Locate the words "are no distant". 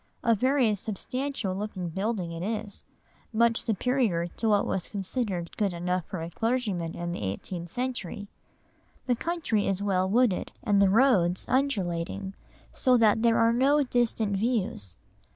13.37-14.37